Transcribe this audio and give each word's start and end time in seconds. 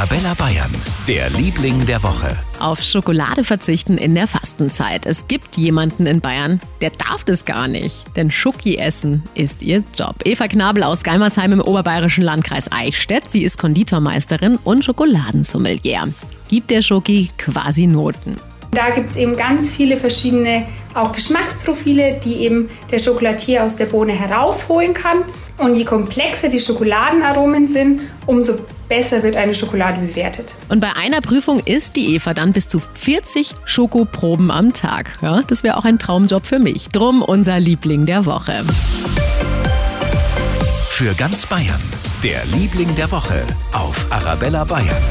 Arabella 0.00 0.32
Bayern, 0.32 0.74
der 1.06 1.28
Liebling 1.28 1.84
der 1.84 2.02
Woche. 2.02 2.34
Auf 2.58 2.80
Schokolade 2.80 3.44
verzichten 3.44 3.98
in 3.98 4.14
der 4.14 4.26
Fastenzeit. 4.26 5.04
Es 5.04 5.28
gibt 5.28 5.58
jemanden 5.58 6.06
in 6.06 6.22
Bayern, 6.22 6.58
der 6.80 6.88
darf 6.88 7.22
das 7.22 7.44
gar 7.44 7.68
nicht. 7.68 8.06
Denn 8.16 8.30
Schoki 8.30 8.78
essen 8.78 9.22
ist 9.34 9.60
ihr 9.60 9.84
Job. 9.98 10.14
Eva 10.24 10.48
Knabel 10.48 10.84
aus 10.84 11.02
Geimersheim 11.02 11.52
im 11.52 11.60
oberbayerischen 11.60 12.24
Landkreis 12.24 12.72
Eichstätt. 12.72 13.30
Sie 13.30 13.44
ist 13.44 13.58
Konditormeisterin 13.58 14.56
und 14.64 14.86
Schokoladensommelier. 14.86 16.08
Gibt 16.48 16.70
der 16.70 16.80
Schoki 16.80 17.28
quasi 17.36 17.86
Noten. 17.86 18.36
Da 18.72 18.90
gibt 18.90 19.10
es 19.10 19.16
eben 19.16 19.36
ganz 19.36 19.70
viele 19.70 19.96
verschiedene 19.96 20.66
auch 20.94 21.12
Geschmacksprofile, 21.12 22.20
die 22.24 22.36
eben 22.36 22.68
der 22.90 22.98
Schokolatier 22.98 23.64
aus 23.64 23.76
der 23.76 23.86
Bohne 23.86 24.12
herausholen 24.12 24.94
kann. 24.94 25.18
Und 25.58 25.74
je 25.74 25.84
komplexer 25.84 26.48
die 26.48 26.60
Schokoladenaromen 26.60 27.66
sind, 27.66 28.00
umso 28.26 28.58
besser 28.88 29.22
wird 29.22 29.36
eine 29.36 29.54
Schokolade 29.54 30.00
bewertet. 30.00 30.54
Und 30.68 30.80
bei 30.80 30.90
einer 30.96 31.20
Prüfung 31.20 31.60
isst 31.64 31.96
die 31.96 32.14
Eva 32.14 32.32
dann 32.32 32.52
bis 32.52 32.68
zu 32.68 32.80
40 32.94 33.54
Schokoproben 33.64 34.50
am 34.50 34.72
Tag. 34.72 35.10
Ja, 35.20 35.42
das 35.46 35.62
wäre 35.62 35.76
auch 35.76 35.84
ein 35.84 35.98
Traumjob 35.98 36.46
für 36.46 36.58
mich. 36.58 36.88
Drum 36.88 37.22
unser 37.22 37.60
Liebling 37.60 38.06
der 38.06 38.24
Woche. 38.24 38.64
Für 40.90 41.14
ganz 41.14 41.46
Bayern, 41.46 41.80
der 42.22 42.44
Liebling 42.56 42.94
der 42.96 43.10
Woche 43.10 43.42
auf 43.72 44.06
Arabella 44.10 44.64
Bayern. 44.64 45.02